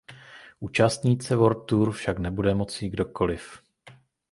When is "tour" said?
1.65-1.91